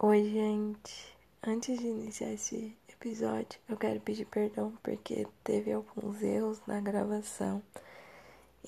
[0.00, 1.18] Oi, gente.
[1.44, 7.60] Antes de iniciar esse episódio, eu quero pedir perdão porque teve alguns erros na gravação.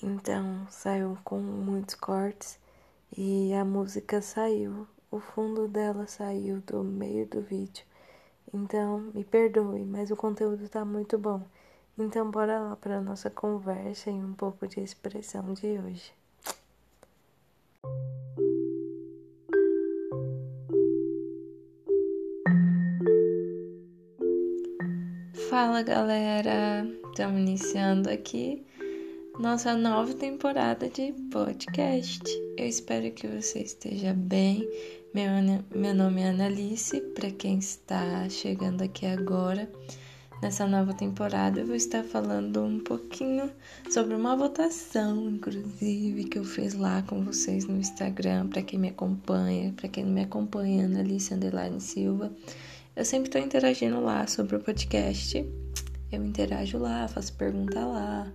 [0.03, 2.59] Então, saiu com muitos cortes
[3.17, 7.85] e a música saiu, o fundo dela saiu do meio do vídeo.
[8.53, 11.41] Então, me perdoe, mas o conteúdo tá muito bom.
[11.97, 16.11] Então, bora lá para nossa conversa e um pouco de expressão de hoje.
[25.83, 28.63] Galera, estamos iniciando aqui
[29.39, 32.21] nossa nova temporada de podcast.
[32.55, 34.69] Eu espero que você esteja bem.
[35.11, 35.31] Meu,
[35.73, 39.67] meu nome é Analice, para quem está chegando aqui agora.
[40.39, 43.51] Nessa nova temporada, eu vou estar falando um pouquinho
[43.89, 48.89] sobre uma votação, inclusive, que eu fiz lá com vocês no Instagram, para quem me
[48.89, 52.31] acompanha, para quem não me acompanha, Analice Underline Silva.
[52.93, 55.45] Eu sempre estou interagindo lá sobre o podcast.
[56.11, 58.31] Eu interajo lá, faço pergunta lá,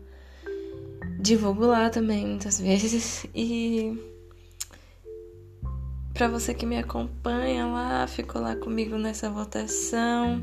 [1.21, 3.27] divulgo lá também muitas vezes.
[3.35, 3.99] E
[6.15, 10.43] para você que me acompanha lá, ficou lá comigo nessa votação.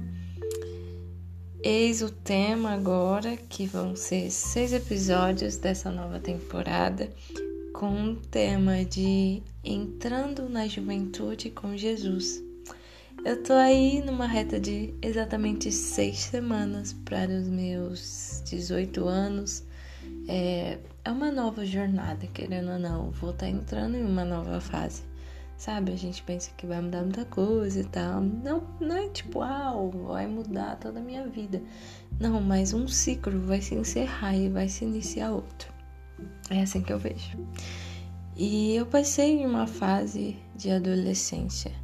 [1.63, 7.09] Eis o tema agora, que vão ser seis episódios dessa nova temporada,
[7.73, 12.43] com o tema de Entrando na Juventude com Jesus.
[13.25, 19.63] Eu tô aí numa reta de exatamente seis semanas para os meus 18 anos.
[20.27, 23.11] É, é uma nova jornada, querendo ou não.
[23.11, 25.03] Vou estar tá entrando em uma nova fase.
[25.55, 28.19] Sabe, a gente pensa que vai mudar muita coisa e tal.
[28.19, 29.71] Não, não é tipo, ah,
[30.05, 31.63] vai mudar toda a minha vida.
[32.19, 35.71] Não, mas um ciclo vai se encerrar e vai se iniciar outro.
[36.49, 37.37] É assim que eu vejo.
[38.35, 41.82] E eu passei em uma fase de adolescência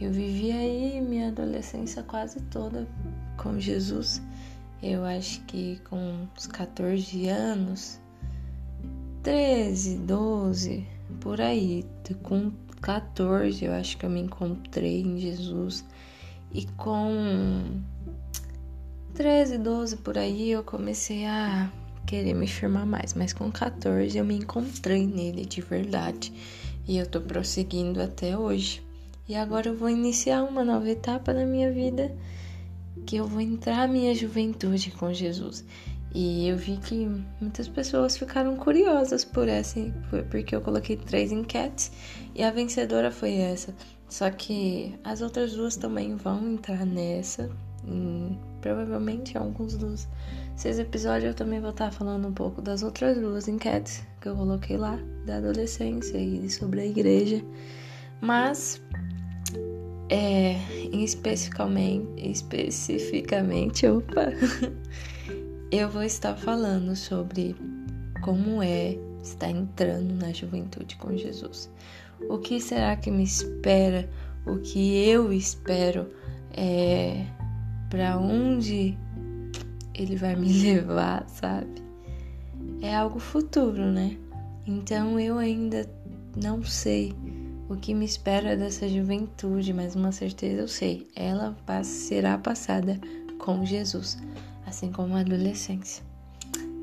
[0.00, 2.88] eu vivi aí minha adolescência quase toda
[3.36, 4.22] com Jesus.
[4.82, 8.00] Eu acho que com uns 14 anos,
[9.22, 10.86] 13, 12,
[11.20, 11.84] por aí.
[12.22, 15.84] Com 14 eu acho que eu me encontrei em Jesus.
[16.50, 17.82] E com
[19.14, 21.70] 13, 12 por aí eu comecei a
[22.06, 23.12] querer me firmar mais.
[23.12, 26.32] Mas com 14 eu me encontrei nele de verdade.
[26.88, 28.82] E eu tô prosseguindo até hoje.
[29.30, 32.12] E agora eu vou iniciar uma nova etapa na minha vida,
[33.06, 35.64] que eu vou entrar minha juventude com Jesus.
[36.12, 37.08] E eu vi que
[37.40, 39.78] muitas pessoas ficaram curiosas por essa,
[40.32, 41.92] porque eu coloquei três enquetes
[42.34, 43.72] e a vencedora foi essa.
[44.08, 47.48] Só que as outras duas também vão entrar nessa.
[48.60, 50.08] provavelmente alguns dos
[50.56, 54.34] seis episódios eu também vou estar falando um pouco das outras duas enquetes que eu
[54.34, 57.40] coloquei lá, da adolescência e sobre a igreja.
[58.20, 58.82] Mas
[60.10, 60.56] é,
[60.92, 64.32] especificamente, especificamente, opa,
[65.70, 67.54] eu vou estar falando sobre
[68.20, 71.70] como é estar entrando na juventude com Jesus.
[72.28, 74.10] O que será que me espera?
[74.44, 76.08] O que eu espero?
[76.52, 77.24] É,
[77.88, 78.98] para onde
[79.94, 81.80] ele vai me levar, sabe?
[82.82, 84.16] É algo futuro, né?
[84.66, 85.88] Então eu ainda
[86.36, 87.14] não sei
[87.70, 93.00] o que me espera dessa juventude, mas uma certeza eu sei, ela será passada
[93.38, 94.18] com Jesus,
[94.66, 96.04] assim como a adolescência.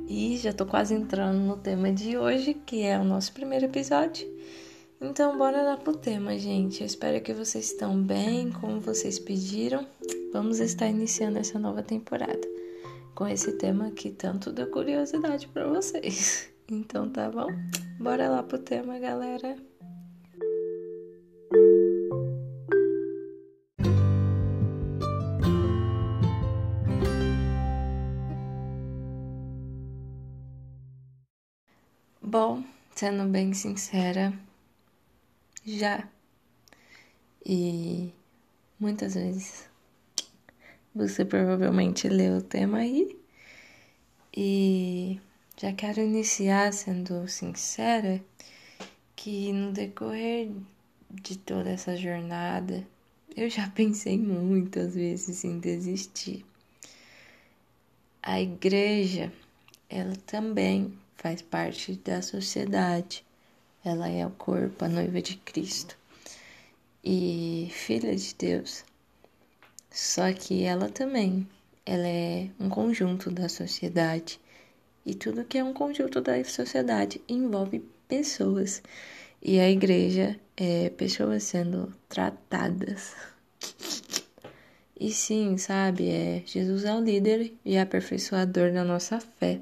[0.08, 4.26] E já tô quase entrando no tema de hoje, que é o nosso primeiro episódio.
[5.02, 6.80] Então, bora lá pro tema, gente.
[6.80, 9.86] Eu espero que vocês estão bem, como vocês pediram.
[10.32, 12.48] Vamos estar iniciando essa nova temporada
[13.14, 16.50] com esse tema que tanto deu curiosidade para vocês.
[16.70, 17.48] Então, tá bom?
[17.98, 19.56] Bora lá pro tema, galera.
[32.98, 34.34] Sendo bem sincera,
[35.64, 36.10] já.
[37.46, 38.12] E
[38.80, 39.70] muitas vezes
[40.96, 43.16] você provavelmente leu o tema aí.
[44.36, 45.22] E
[45.56, 48.20] já quero iniciar sendo sincera
[49.16, 50.50] que no decorrer
[51.12, 52.84] de toda essa jornada,
[53.36, 56.44] eu já pensei muitas vezes em desistir.
[58.24, 59.32] A igreja,
[59.88, 63.26] ela também faz parte da sociedade.
[63.84, 65.98] Ela é o corpo, a noiva de Cristo
[67.04, 68.84] e filha de Deus.
[69.90, 71.48] Só que ela também,
[71.86, 74.40] ela é um conjunto da sociedade.
[75.06, 78.84] E tudo que é um conjunto da sociedade envolve pessoas.
[79.42, 83.16] E a igreja é pessoas sendo tratadas.
[85.00, 89.62] E sim, sabe, é Jesus é o líder e aperfeiçoador da nossa fé,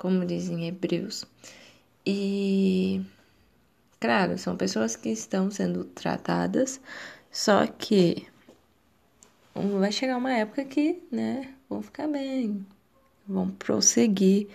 [0.00, 1.26] como dizem Hebreus.
[2.06, 3.02] E
[4.00, 6.80] claro, são pessoas que estão sendo tratadas,
[7.30, 8.26] só que
[9.54, 12.66] vai chegar uma época que, né, vão ficar bem,
[13.28, 14.48] vão prosseguir.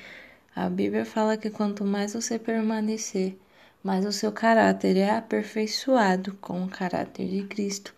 [0.56, 3.38] A Bíblia fala que quanto mais você permanecer,
[3.84, 7.94] mais o seu caráter é aperfeiçoado com o caráter de Cristo.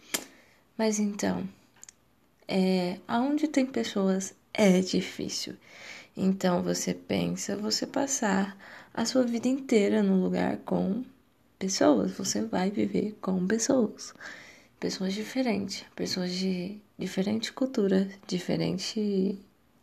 [0.77, 1.47] Mas então,
[2.45, 5.55] é, aonde tem pessoas é difícil.
[6.19, 8.57] Então você pensa você passar
[8.91, 11.03] a sua vida inteira no lugar com
[11.59, 14.15] pessoas, você vai viver com pessoas.
[14.79, 19.37] Pessoas diferentes, pessoas de diferente cultura, diferente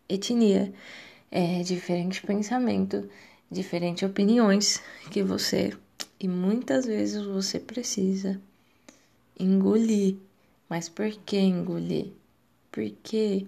[0.09, 0.75] etnia,
[1.31, 3.09] é, diferente pensamento,
[3.49, 4.83] diferentes opiniões
[5.13, 5.73] que você
[6.19, 8.41] e muitas vezes você precisa
[9.39, 10.17] engolir.
[10.69, 12.11] Mas por que engolir?
[12.73, 13.47] Porque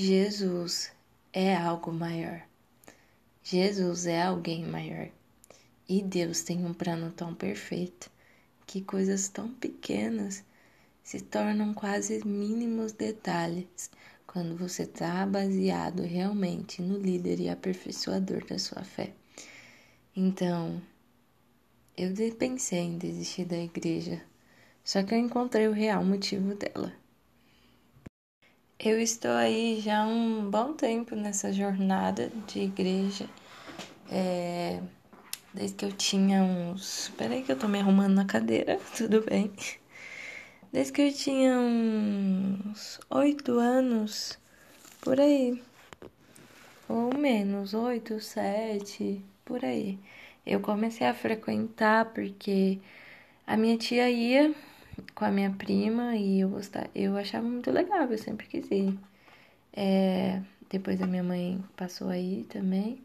[0.00, 0.92] Jesus
[1.32, 2.46] é algo maior.
[3.42, 5.08] Jesus é alguém maior.
[5.88, 8.08] E Deus tem um plano tão perfeito
[8.64, 10.44] que coisas tão pequenas
[11.02, 13.90] se tornam quase mínimos detalhes
[14.24, 19.12] quando você está baseado realmente no líder e aperfeiçoador da sua fé.
[20.14, 20.80] Então,
[21.96, 24.22] eu pensei em desistir da igreja,
[24.84, 26.92] só que eu encontrei o real motivo dela.
[28.80, 33.28] Eu estou aí já há um bom tempo nessa jornada de igreja.
[34.08, 34.80] É,
[35.52, 37.12] desde que eu tinha uns.
[37.18, 39.50] Peraí, que eu tô me arrumando na cadeira, tudo bem?
[40.72, 44.38] Desde que eu tinha uns oito anos,
[45.00, 45.60] por aí.
[46.88, 49.98] Ou menos, oito, sete, por aí.
[50.46, 52.78] Eu comecei a frequentar porque
[53.44, 54.54] a minha tia ia
[55.14, 58.98] com a minha prima e eu gostava, eu achava muito legal, eu sempre quis ir.
[59.72, 63.02] É, depois a minha mãe passou aí também.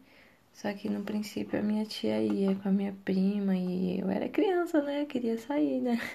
[0.52, 4.28] Só que no princípio a minha tia ia com a minha prima e eu era
[4.28, 5.04] criança, né?
[5.06, 6.00] Queria sair, né?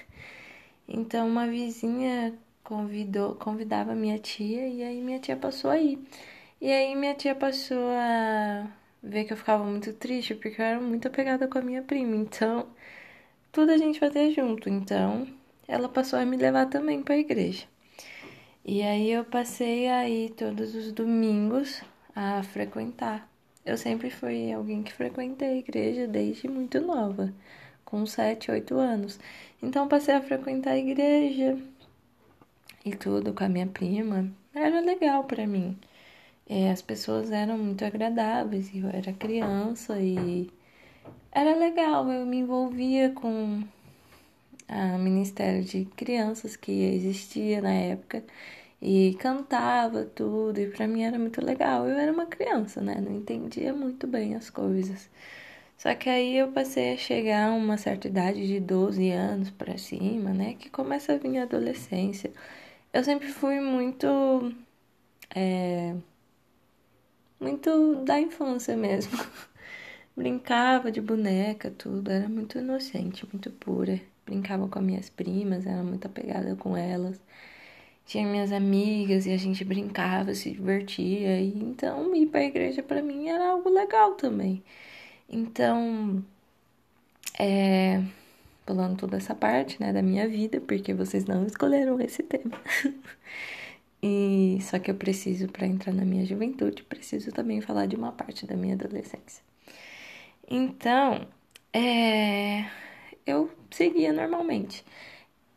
[0.88, 2.34] Então uma vizinha
[2.64, 5.98] convidou, convidava minha tia e aí minha tia passou aí.
[6.60, 8.68] E aí minha tia passou a
[9.02, 12.16] ver que eu ficava muito triste porque eu era muito apegada com a minha prima.
[12.16, 12.68] Então,
[13.52, 14.68] tudo a gente fazia junto.
[14.68, 15.26] Então,
[15.70, 17.64] ela passou a me levar também para a igreja.
[18.64, 21.80] E aí eu passei aí todos os domingos
[22.14, 23.28] a frequentar.
[23.64, 27.32] Eu sempre fui alguém que frequentei a igreja desde muito nova,
[27.84, 29.20] com 7, 8 anos.
[29.62, 31.56] Então passei a frequentar a igreja
[32.84, 34.28] e tudo com a minha prima.
[34.54, 35.78] Era legal para mim.
[36.48, 40.50] É, as pessoas eram muito agradáveis, eu era criança e
[41.30, 43.62] era legal, eu me envolvia com
[44.70, 48.24] a Ministério de Crianças que existia na época
[48.80, 51.86] e cantava tudo, e para mim era muito legal.
[51.88, 53.00] Eu era uma criança, né?
[53.00, 55.10] Não entendia muito bem as coisas.
[55.78, 59.78] Só que aí eu passei a chegar a uma certa idade de 12 anos para
[59.78, 60.54] cima, né?
[60.54, 62.32] Que começa a vir a adolescência.
[62.92, 64.06] Eu sempre fui muito.
[65.34, 65.94] É,
[67.40, 69.18] muito da infância mesmo.
[70.16, 72.10] Brincava de boneca, tudo.
[72.10, 77.20] Era muito inocente, muito pura brincava com as minhas primas, era muito apegada com elas.
[78.06, 81.40] Tinha minhas amigas e a gente brincava, se divertia.
[81.40, 84.62] E então ir para a igreja para mim era algo legal também.
[85.28, 86.24] Então,
[87.38, 88.02] é,
[88.66, 92.60] pulando toda essa parte, né, da minha vida, porque vocês não escolheram esse tema.
[94.02, 98.12] e só que eu preciso para entrar na minha juventude, preciso também falar de uma
[98.12, 99.42] parte da minha adolescência.
[100.48, 101.28] Então,
[101.72, 102.64] é
[103.26, 104.84] eu seguia normalmente.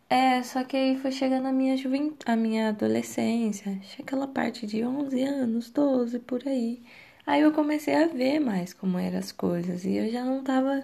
[0.10, 4.84] É, só que aí foi chegando a minha juventude, a minha adolescência, aquela parte de
[4.86, 6.82] 11 anos, 12 por aí.
[7.26, 10.84] Aí eu comecei a ver mais como eram as coisas e eu já não tava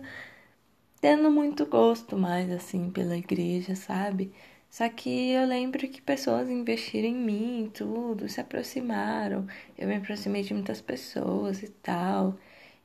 [1.01, 4.31] tendo muito gosto mais assim pela igreja, sabe?
[4.69, 9.47] Só que eu lembro que pessoas investiram em mim, tudo, se aproximaram.
[9.77, 12.37] Eu me aproximei de muitas pessoas e tal.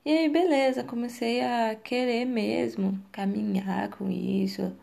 [0.04, 4.76] E aí, beleza, comecei a querer mesmo caminhar com isso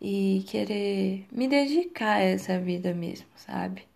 [0.00, 3.86] e querer me dedicar a essa vida mesmo, sabe?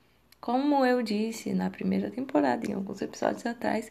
[0.41, 3.91] Como eu disse na primeira temporada, em alguns episódios atrás,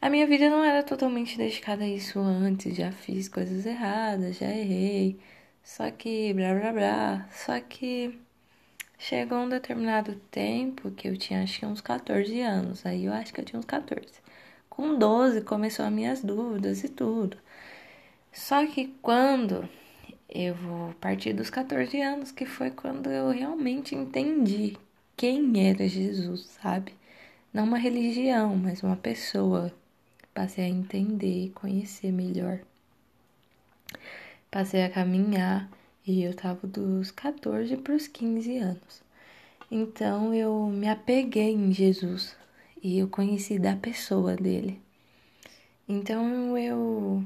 [0.00, 4.48] a minha vida não era totalmente dedicada a isso antes, já fiz coisas erradas, já
[4.48, 5.18] errei,
[5.64, 8.18] só que blá blá blá, só que
[8.98, 13.34] chegou um determinado tempo que eu tinha acho que uns 14 anos, aí eu acho
[13.34, 14.25] que eu tinha uns 14
[14.76, 17.38] com 12 começou as minhas dúvidas e tudo.
[18.30, 19.66] Só que quando
[20.28, 24.76] eu vou partir dos 14 anos, que foi quando eu realmente entendi
[25.16, 26.92] quem era Jesus, sabe?
[27.54, 29.72] Não uma religião, mas uma pessoa.
[30.34, 32.60] Passei a entender e conhecer melhor.
[34.50, 35.70] Passei a caminhar
[36.06, 39.02] e eu tava dos 14 para os 15 anos.
[39.70, 42.36] Então eu me apeguei em Jesus
[42.82, 44.80] e eu conheci da pessoa dele.
[45.88, 47.24] Então eu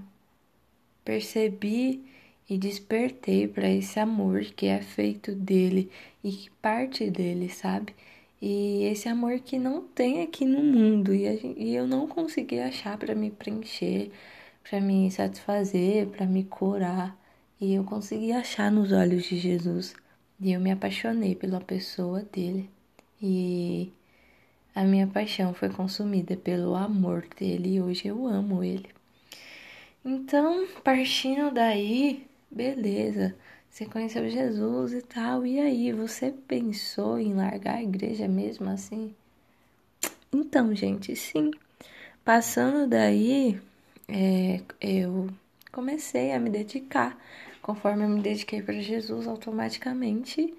[1.04, 2.04] percebi
[2.48, 5.90] e despertei para esse amor que é feito dele
[6.22, 7.94] e que parte dele, sabe?
[8.42, 12.58] E esse amor que não tem aqui no mundo e, gente, e eu não consegui
[12.58, 14.10] achar para me preencher,
[14.68, 17.16] para me satisfazer, para me curar.
[17.60, 19.94] E eu consegui achar nos olhos de Jesus.
[20.40, 22.70] E eu me apaixonei pela pessoa dele.
[23.22, 23.92] E
[24.74, 28.88] a minha paixão foi consumida pelo amor dele e hoje eu amo ele.
[30.04, 33.34] Então, partindo daí, beleza.
[33.70, 39.14] Você conheceu Jesus e tal, e aí, você pensou em largar a igreja mesmo assim?
[40.32, 41.52] Então, gente, sim.
[42.24, 43.60] Passando daí,
[44.08, 45.28] é, eu
[45.70, 47.16] comecei a me dedicar.
[47.62, 50.52] Conforme eu me dediquei para Jesus, automaticamente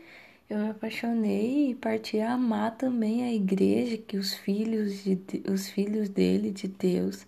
[0.52, 5.18] eu me apaixonei e parti a amar também a igreja, que os filhos, de,
[5.50, 7.26] os filhos dele, de Deus,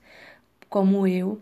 [0.70, 1.42] como eu,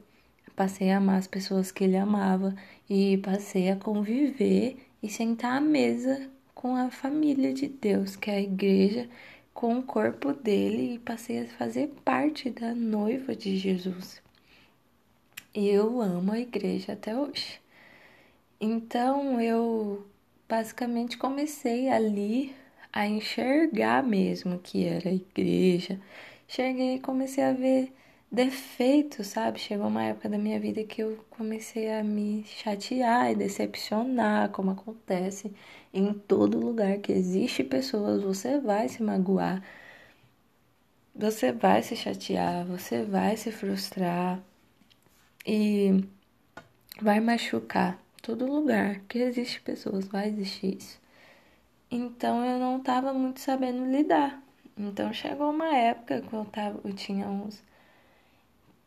[0.55, 2.55] passei a amar as pessoas que ele amava
[2.87, 8.35] e passei a conviver e sentar à mesa com a família de Deus, que é
[8.35, 9.09] a igreja,
[9.51, 14.21] com o corpo dele e passei a fazer parte da noiva de Jesus.
[15.55, 17.59] E eu amo a igreja até hoje.
[18.59, 20.05] Então eu
[20.51, 22.53] basicamente comecei ali
[22.91, 25.97] a enxergar mesmo que era a igreja.
[26.45, 27.93] Cheguei e comecei a ver
[28.29, 29.59] defeito, sabe?
[29.59, 34.71] Chegou uma época da minha vida que eu comecei a me chatear e decepcionar, como
[34.71, 35.53] acontece
[35.93, 39.63] em todo lugar que existe pessoas, você vai se magoar,
[41.15, 44.43] você vai se chatear, você vai se frustrar
[45.45, 46.03] e
[47.01, 47.97] vai machucar.
[48.21, 51.01] Todo lugar que existe pessoas vai existir isso.
[51.89, 54.41] Então eu não estava muito sabendo lidar.
[54.77, 57.61] Então chegou uma época que eu, tava, eu tinha uns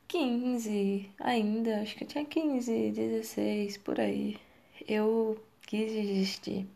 [0.08, 4.38] 15 ainda, acho que eu tinha 15, 16, por aí.
[4.86, 6.66] Eu quis desistir.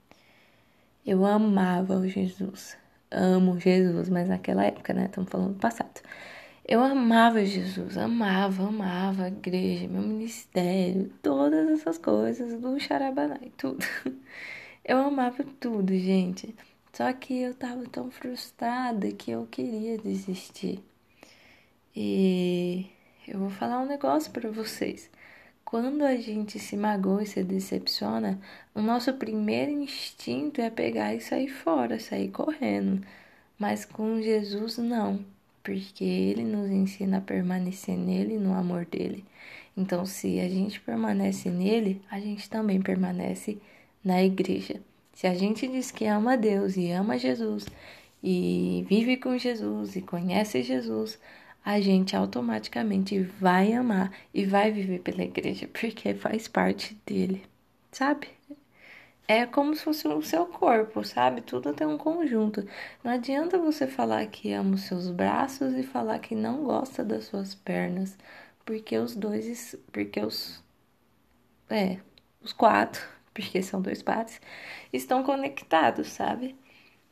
[1.07, 2.77] Eu amava o Jesus.
[3.11, 5.07] Amo Jesus, mas naquela época, né?
[5.07, 6.01] Estamos falando do passado.
[6.69, 13.85] Eu amava Jesus, amava, amava a igreja, meu ministério, todas essas coisas do Xarabanai, tudo.
[14.85, 16.55] Eu amava tudo, gente.
[16.93, 20.83] Só que eu tava tão frustrada que eu queria desistir.
[21.95, 22.87] E
[23.27, 25.11] eu vou falar um negócio para vocês.
[25.65, 28.41] Quando a gente se magoa e se decepciona,
[28.75, 33.07] o nosso primeiro instinto é pegar e sair fora, sair correndo.
[33.59, 35.25] Mas com Jesus, não,
[35.69, 39.23] porque ele nos ensina a permanecer nele, no amor dele.
[39.77, 43.59] Então, se a gente permanece nele, a gente também permanece
[44.03, 44.81] na igreja.
[45.13, 47.67] Se a gente diz que ama Deus e ama Jesus
[48.23, 51.19] e vive com Jesus e conhece Jesus,
[51.63, 57.43] a gente automaticamente vai amar e vai viver pela igreja, porque faz parte dele,
[57.93, 58.29] sabe?
[59.29, 61.43] É como se fosse o seu corpo, sabe?
[61.43, 62.67] Tudo tem um conjunto.
[63.05, 67.27] Não adianta você falar que ama os seus braços e falar que não gosta das
[67.27, 68.17] suas pernas,
[68.65, 70.63] porque os dois, porque os
[71.71, 71.99] é,
[72.43, 73.03] os quatro,
[73.35, 74.41] porque são dois partes,
[74.93, 76.57] estão conectados, sabe?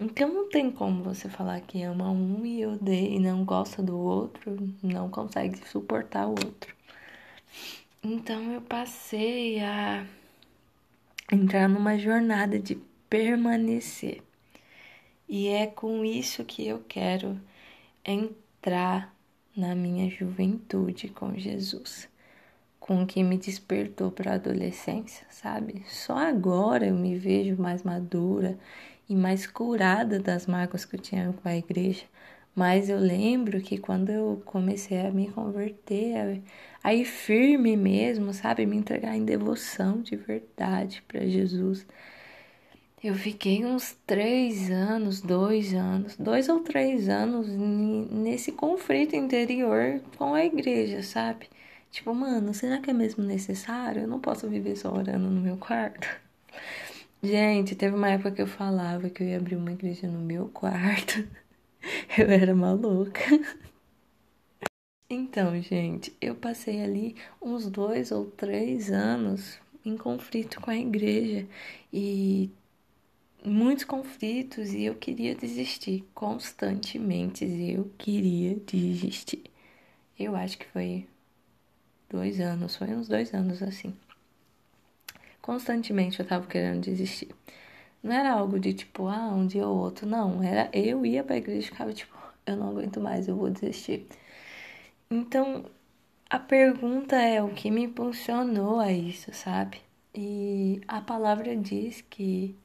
[0.01, 3.99] Então não tem como você falar que ama um e odeia e não gosta do
[3.99, 6.75] outro, não consegue suportar o outro.
[8.03, 10.07] Então eu passei a
[11.31, 12.77] entrar numa jornada de
[13.09, 14.23] permanecer.
[15.29, 17.41] E é com isso que eu quero
[18.05, 19.15] entrar
[19.57, 22.09] na minha juventude com Jesus,
[22.79, 25.83] com o que me despertou para a adolescência, sabe?
[25.89, 28.57] Só agora eu me vejo mais madura
[29.09, 32.05] e mais curada das mágoas que eu tinha com a igreja.
[32.57, 36.43] Mas eu lembro que quando eu comecei a me converter,
[36.83, 38.65] a ir firme mesmo, sabe?
[38.65, 41.87] Me entregar em devoção de verdade para Jesus.
[43.05, 50.33] Eu fiquei uns três anos, dois anos, dois ou três anos nesse conflito interior com
[50.35, 51.49] a igreja, sabe?
[51.91, 54.03] Tipo, mano, será que é mesmo necessário?
[54.03, 56.09] Eu não posso viver só orando no meu quarto.
[57.23, 60.49] Gente, teve uma época que eu falava que eu ia abrir uma igreja no meu
[60.49, 61.27] quarto.
[62.19, 63.21] Eu era maluca.
[65.09, 71.47] Então, gente, eu passei ali uns dois ou três anos em conflito com a igreja
[71.93, 72.51] e
[73.45, 77.45] muitos conflitos e eu queria desistir constantemente.
[77.45, 79.45] Eu queria desistir.
[80.19, 81.07] Eu acho que foi
[82.11, 83.95] dois anos, foi uns dois anos assim.
[85.41, 87.29] Constantemente eu tava querendo desistir.
[88.03, 90.43] Não era algo de tipo, ah, um dia ou outro, não.
[90.43, 94.07] Era eu ia pra igreja e ficava tipo, eu não aguento mais, eu vou desistir.
[95.11, 95.65] Então,
[96.31, 99.81] a pergunta é o que me impulsionou a isso, sabe?
[100.15, 102.57] E a palavra diz que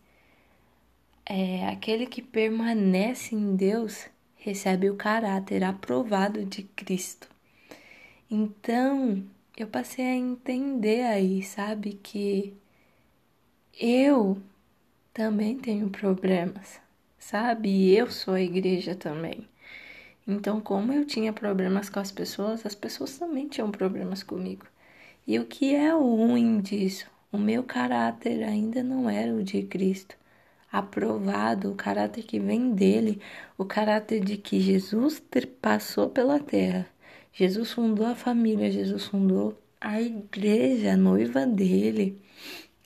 [1.25, 4.07] é, aquele que permanece em Deus
[4.37, 7.29] recebe o caráter aprovado de Cristo.
[8.29, 9.23] Então,
[9.57, 12.53] eu passei a entender aí, sabe, que
[13.79, 14.41] eu
[15.13, 16.79] também tenho problemas,
[17.19, 17.69] sabe?
[17.69, 19.47] E eu sou a igreja também.
[20.27, 24.65] Então, como eu tinha problemas com as pessoas, as pessoas também tinham problemas comigo.
[25.27, 27.07] E o que é o ruim disso?
[27.31, 30.15] O meu caráter ainda não era o de Cristo.
[30.71, 33.21] Aprovado, o caráter que vem dele,
[33.57, 35.21] o caráter de que Jesus
[35.61, 36.87] passou pela terra.
[37.33, 42.21] Jesus fundou a família, Jesus fundou a igreja, a noiva dele.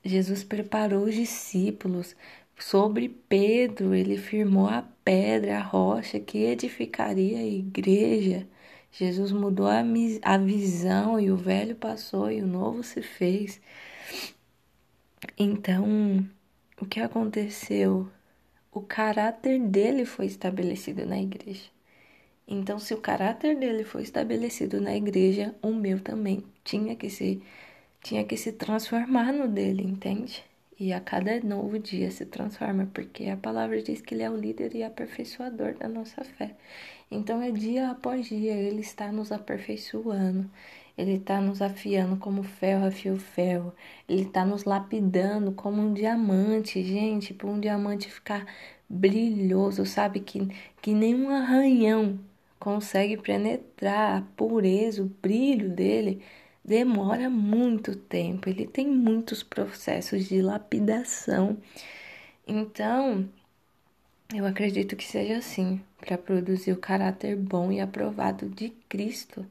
[0.05, 2.15] Jesus preparou os discípulos,
[2.57, 8.47] Sobre Pedro, ele firmou a pedra, a rocha que edificaria a igreja.
[8.91, 9.83] Jesus mudou a,
[10.21, 13.59] a visão e o velho passou e o novo se fez.
[15.38, 16.25] Então,
[16.79, 18.09] o que aconteceu?
[18.71, 21.69] O caráter dele foi estabelecido na igreja.
[22.47, 27.41] Então, se o caráter dele foi estabelecido na igreja, o meu também tinha que se
[28.05, 30.43] tinha que se transformar no dele, entende?
[30.79, 34.35] e a cada novo dia se transforma, porque a palavra diz que ele é o
[34.35, 36.55] líder e aperfeiçoador da nossa fé.
[37.09, 40.50] Então é dia após dia ele está nos aperfeiçoando,
[40.97, 43.74] ele está nos afiando como ferro afia o ferro,
[44.07, 48.46] ele está nos lapidando como um diamante, gente, para um diamante ficar
[48.89, 50.20] brilhoso, sabe?
[50.20, 50.48] Que,
[50.81, 52.20] que nenhum arranhão
[52.59, 56.22] consegue penetrar a pureza, o brilho dele
[56.66, 61.58] demora muito tempo, ele tem muitos processos de lapidação.
[62.48, 63.30] Então,
[64.34, 69.46] eu acredito que seja assim, para produzir o caráter bom e aprovado de Cristo.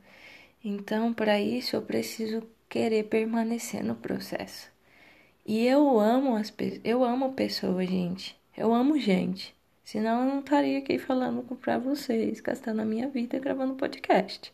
[0.65, 4.69] Então, para isso eu preciso querer permanecer no processo.
[5.47, 8.37] E eu amo as eu amo pessoas, gente.
[8.57, 9.55] Eu amo gente.
[9.85, 14.54] Senão eu não estaria aqui falando para vocês, gastando a minha vida gravando podcast.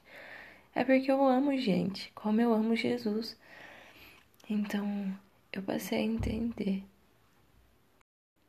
[0.74, 3.36] É porque eu amo gente, como eu amo Jesus.
[4.48, 4.86] Então,
[5.52, 6.84] eu passei a entender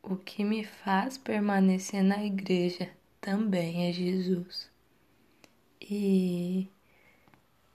[0.02, 4.70] o que me faz permanecer na igreja também é Jesus.
[5.80, 6.68] E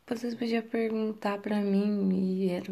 [0.07, 2.71] vocês podiam perguntar para mim e era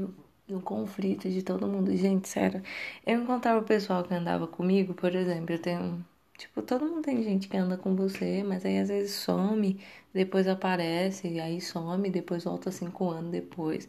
[0.50, 1.96] o conflito de todo mundo.
[1.96, 2.62] Gente, sério,
[3.06, 6.06] eu encontrava o pessoal que andava comigo, por exemplo, eu tenho
[6.38, 9.80] Tipo, todo mundo tem gente que anda com você, mas aí às vezes some,
[10.14, 13.88] depois aparece, aí some, depois volta cinco anos depois.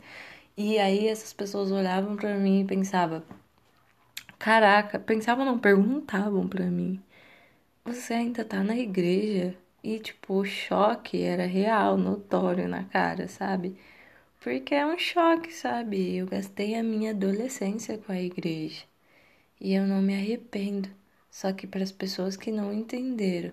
[0.57, 3.23] E aí essas pessoas olhavam para mim e pensavam,
[4.39, 7.01] caraca, pensavam não, perguntavam para mim,
[7.85, 9.57] você ainda tá na igreja?
[9.83, 13.77] E tipo, o choque era real, notório na cara, sabe?
[14.41, 16.17] Porque é um choque, sabe?
[16.17, 18.85] Eu gastei a minha adolescência com a igreja.
[19.61, 20.89] E eu não me arrependo.
[21.37, 23.53] Só que para as pessoas que não entenderam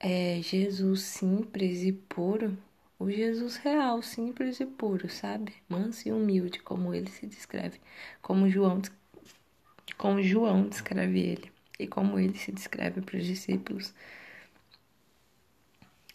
[0.00, 2.58] é Jesus simples e puro,
[2.98, 5.54] o Jesus real, simples e puro, sabe?
[5.68, 7.80] Manso e humilde, como ele se descreve,
[8.20, 8.82] como João,
[9.96, 13.94] como João descreve ele e como ele se descreve para os discípulos.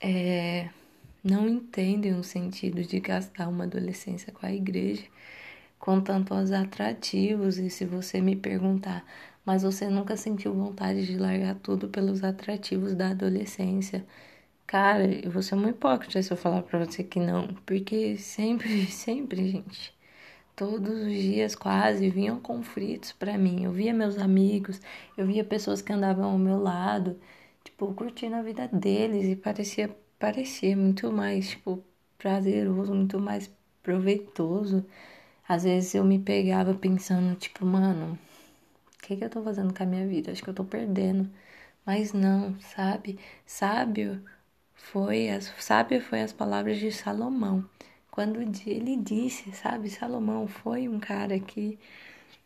[0.02, 0.70] É,
[1.24, 5.06] não entendem o sentido de gastar uma adolescência com a igreja
[5.80, 7.58] com tantos atrativos.
[7.58, 9.06] E se você me perguntar,
[9.46, 14.06] mas você nunca sentiu vontade de largar tudo pelos atrativos da adolescência.
[14.68, 18.88] Cara, eu vou ser muito hipócrita se eu falar pra você que não, porque sempre,
[18.92, 19.94] sempre, gente,
[20.56, 23.64] todos os dias quase vinham conflitos para mim.
[23.66, 24.82] Eu via meus amigos,
[25.18, 27.20] eu via pessoas que andavam ao meu lado,
[27.64, 31.84] tipo, curtindo a vida deles e parecia, parecia muito mais, tipo,
[32.18, 33.50] prazeroso, muito mais
[33.84, 34.86] proveitoso.
[35.48, 38.18] Às vezes eu me pegava pensando, tipo, mano,
[39.08, 40.32] que, que eu tô fazendo com a minha vida?
[40.32, 41.30] Acho que eu tô perdendo.
[41.86, 43.20] Mas não, sabe?
[43.46, 44.24] Sábio
[44.76, 47.68] foi as, sábio foi as palavras de Salomão.
[48.12, 51.78] Quando ele disse, sabe, Salomão foi um cara que,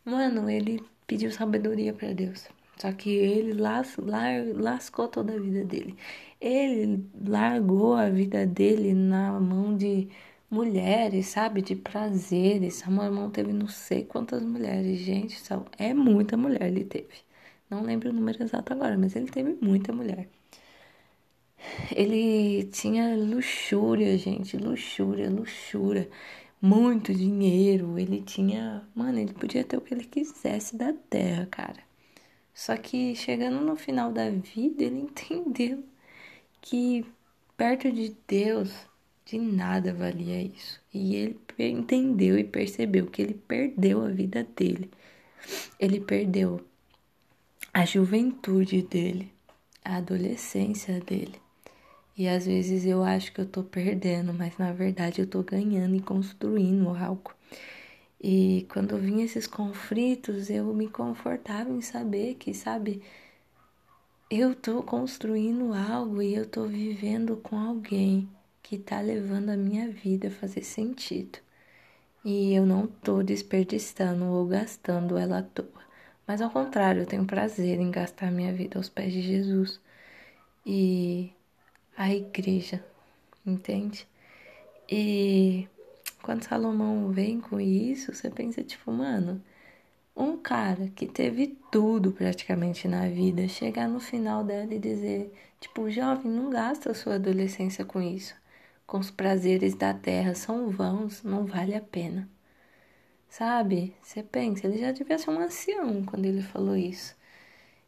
[0.06, 2.48] mano, ele pediu sabedoria para Deus.
[2.78, 5.98] Só que ele las, las, lascou toda a vida dele.
[6.42, 10.10] Ele largou a vida dele na mão de
[10.50, 11.62] mulheres, sabe?
[11.62, 12.76] De prazeres.
[12.76, 15.00] Salomão teve não sei quantas mulheres.
[15.00, 15.38] Gente,
[15.78, 17.16] é muita mulher ele teve.
[17.70, 20.28] Não lembro o número exato agora, mas ele teve muita mulher.
[21.96, 26.10] Ele tinha luxúria, gente, luxúria, luxúria,
[26.62, 27.98] muito dinheiro.
[28.00, 31.90] Ele tinha, mano, ele podia ter o que ele quisesse da terra, cara.
[32.54, 35.84] Só que chegando no final da vida, ele entendeu
[36.62, 37.06] que
[37.58, 38.72] perto de Deus,
[39.30, 40.82] de nada valia isso.
[40.92, 44.90] E ele entendeu e percebeu que ele perdeu a vida dele.
[45.80, 46.60] Ele perdeu
[47.72, 49.32] a juventude dele,
[49.86, 51.40] a adolescência dele.
[52.18, 55.96] E às vezes eu acho que eu tô perdendo, mas na verdade eu tô ganhando
[55.96, 57.32] e construindo algo.
[58.22, 63.02] E quando vinha esses conflitos, eu me confortava em saber que, sabe,
[64.30, 68.28] eu tô construindo algo e eu tô vivendo com alguém
[68.70, 71.40] que tá levando a minha vida a fazer sentido.
[72.24, 75.82] E eu não tô desperdiçando ou gastando ela à toa.
[76.28, 79.82] Mas ao contrário, eu tenho prazer em gastar minha vida aos pés de Jesus.
[80.64, 81.34] E
[81.98, 82.86] a igreja,
[83.44, 84.08] entende?
[84.88, 85.68] E
[86.22, 89.42] quando Salomão vem com isso, você pensa, tipo, mano,
[90.16, 95.90] um cara que teve tudo praticamente na vida, chegar no final dela e dizer, tipo,
[95.90, 98.39] jovem, não gasta a sua adolescência com isso.
[98.90, 102.28] Com os prazeres da terra são vãos, não vale a pena.
[103.30, 103.96] Sabe?
[104.02, 107.16] Você pensa, ele já devia ser um ancião quando ele falou isso.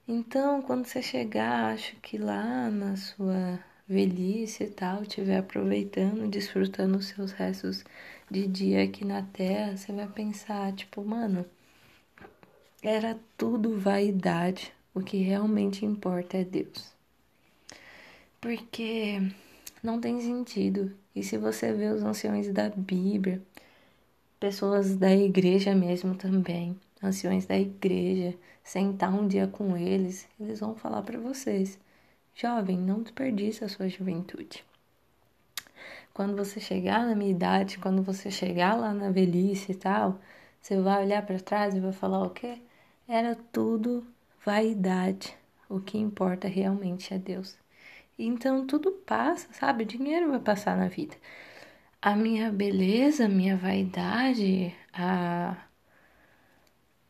[0.08, 7.00] Então, quando você chegar, acho que lá na sua velhice e tal, estiver aproveitando, desfrutando
[7.00, 7.84] os seus restos
[8.30, 11.44] de dia aqui na Terra, você vai pensar, tipo, mano,
[12.84, 14.72] era tudo vaidade.
[14.94, 16.94] O que realmente importa é Deus.
[18.40, 19.20] Porque
[19.84, 20.92] não tem sentido.
[21.16, 23.42] E se você vê os anciões da Bíblia,
[24.40, 30.76] pessoas da igreja mesmo também, anciões da igreja, sentar um dia com eles, eles vão
[30.76, 31.80] falar para vocês
[32.34, 34.64] Jovem, não desperdice a sua juventude.
[36.14, 40.20] Quando você chegar na minha idade, quando você chegar lá na velhice e tal,
[40.60, 42.60] você vai olhar para trás e vai falar o quê?
[43.08, 44.06] Era tudo
[44.46, 45.38] vaidade.
[45.70, 47.61] O que importa realmente é Deus.
[48.26, 49.84] Então tudo passa, sabe?
[49.84, 51.16] O dinheiro vai passar na vida.
[52.02, 55.58] A minha beleza, a minha vaidade, a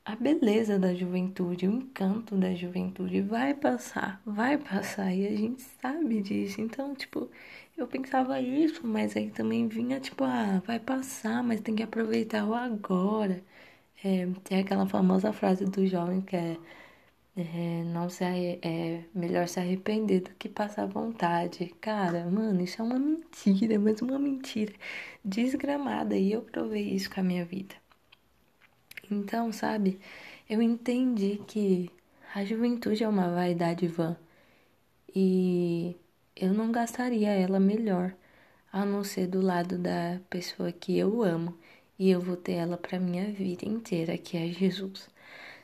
[0.05, 5.61] a beleza da juventude, o encanto da juventude vai passar, vai passar e a gente
[5.81, 6.61] sabe disso.
[6.61, 7.29] Então, tipo,
[7.77, 12.45] eu pensava isso, mas aí também vinha tipo, ah, vai passar, mas tem que aproveitar
[12.45, 13.43] o agora.
[14.03, 16.57] É, tem aquela famosa frase do jovem que é,
[17.35, 21.73] é não se é melhor se arrepender do que passar vontade.
[21.81, 24.73] Cara, mano, isso é uma mentira, mas uma mentira
[25.23, 27.75] desgramada e eu provei isso com a minha vida.
[29.09, 29.99] Então, sabe,
[30.49, 31.89] eu entendi que
[32.33, 34.15] a juventude é uma vaidade vã
[35.15, 35.95] e
[36.35, 38.13] eu não gastaria ela melhor
[38.71, 41.57] a não ser do lado da pessoa que eu amo
[41.99, 45.09] e eu vou ter ela para minha vida inteira, que é Jesus.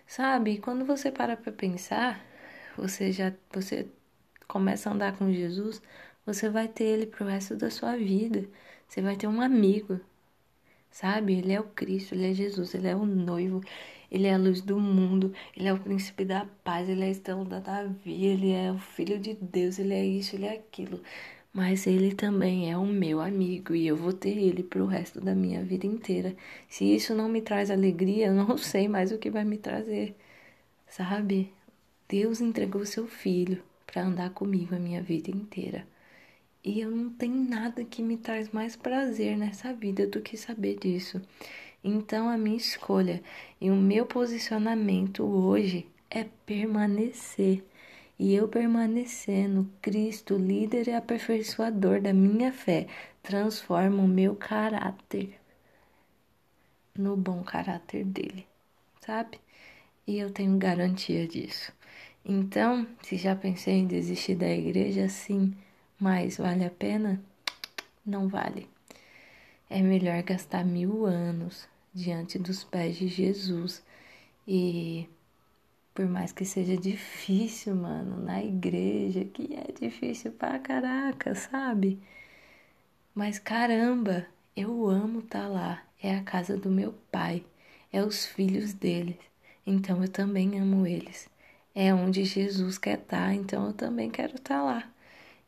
[0.08, 2.26] Sabe, quando você para para pensar,
[2.78, 3.88] você já você
[4.48, 5.82] começa a andar com Jesus,
[6.26, 8.48] você vai ter ele pro resto da sua vida.
[8.88, 10.00] Você vai ter um amigo,
[10.92, 11.38] sabe?
[11.38, 13.62] Ele é o Cristo, ele é Jesus, ele é o noivo,
[14.12, 17.12] ele é a luz do mundo, ele é o príncipe da paz, ele é a
[17.12, 21.02] estrela da Davi, ele é o filho de Deus, ele é isso, ele é aquilo.
[21.54, 25.34] Mas ele também é o meu amigo e eu vou ter ele pro resto da
[25.34, 26.36] minha vida inteira.
[26.70, 30.16] Se isso não me traz alegria, eu não sei mais o que vai me trazer,
[30.88, 31.52] sabe?
[32.08, 35.88] Deus entregou seu filho para andar comigo a minha vida inteira.
[36.64, 40.78] E eu não tenho nada que me traz mais prazer nessa vida do que saber
[40.78, 41.22] disso.
[41.84, 43.24] Então a minha escolha
[43.62, 47.64] e o meu posicionamento hoje é permanecer.
[48.20, 52.88] E eu permanecendo, Cristo, líder e aperfeiçoador da minha fé,
[53.22, 55.40] transforma o meu caráter
[56.98, 58.48] no bom caráter dele,
[59.02, 59.40] sabe?
[60.08, 61.72] E eu tenho garantia disso.
[62.26, 65.54] Então, se já pensei em desistir da igreja, sim
[66.00, 67.20] mas vale a pena?
[68.06, 68.70] Não vale.
[69.70, 73.84] É melhor gastar mil anos diante dos pés de Jesus.
[74.48, 75.10] E
[75.98, 82.00] por mais que seja difícil, mano, na igreja, que é difícil pra caraca, sabe?
[83.16, 85.84] Mas caramba, eu amo estar tá lá.
[86.00, 87.44] É a casa do meu pai,
[87.92, 89.18] é os filhos deles.
[89.66, 91.28] Então eu também amo eles.
[91.74, 94.88] é onde Jesus quer estar, então eu também quero estar lá.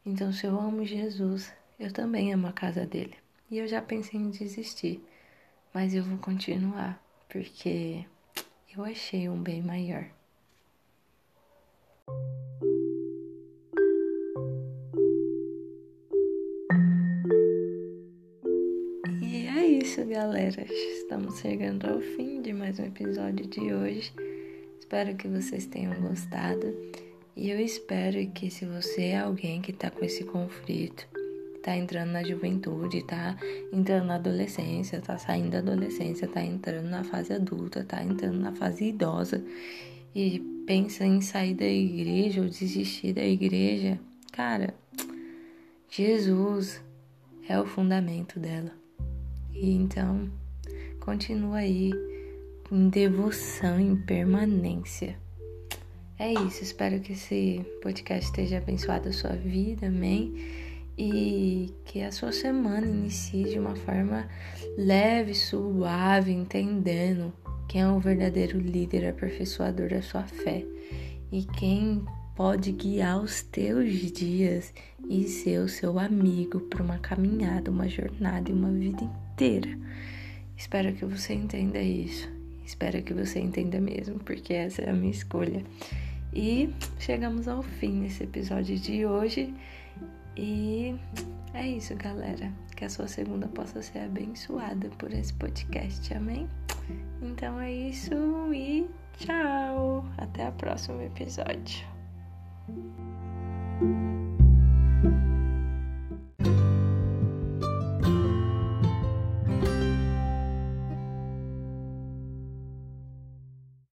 [0.04, 3.14] Então, se eu amo Jesus, eu também amo a casa dele.
[3.52, 5.00] E eu já pensei em desistir,
[5.72, 8.04] mas eu vou continuar, porque
[8.76, 10.10] eu achei um bem maior.
[19.22, 20.66] E é isso, galera.
[20.70, 24.12] Estamos chegando ao fim de mais um episódio de hoje.
[24.80, 26.76] Espero que vocês tenham gostado.
[27.36, 31.08] E eu espero que se você é alguém que está com esse conflito,
[31.64, 33.38] tá entrando na juventude, tá
[33.72, 38.54] entrando na adolescência, tá saindo da adolescência, tá entrando na fase adulta, tá entrando na
[38.54, 39.44] fase idosa
[40.16, 44.00] e pensa em sair da igreja ou desistir da igreja,
[44.32, 44.76] cara,
[45.90, 46.80] Jesus
[47.48, 48.72] é o fundamento dela.
[49.52, 50.30] E então,
[51.00, 51.92] continua aí
[52.72, 55.18] em devoção, em permanência.
[56.20, 60.36] É isso, espero que esse podcast esteja abençoado a sua vida, amém?
[60.96, 64.30] E que a sua semana inicie de uma forma
[64.78, 67.34] leve, suave, entendendo
[67.70, 70.66] quem é o verdadeiro líder aperfeiçoador da sua fé
[71.32, 72.04] e quem
[72.36, 74.74] pode guiar os teus dias
[75.08, 79.70] e ser o seu amigo para uma caminhada, uma jornada e uma vida inteira.
[80.58, 82.28] Espero que você entenda isso.
[82.66, 85.64] Espero que você entenda mesmo, porque essa é a minha escolha.
[86.34, 89.54] E chegamos ao fim desse episódio de hoje.
[90.36, 90.96] E
[91.54, 92.52] é isso, galera.
[92.80, 96.50] Que a sua segunda possa ser abençoada por esse podcast, amém?
[97.22, 98.14] Então é isso
[98.54, 100.06] e tchau!
[100.18, 101.86] Até o próximo episódio.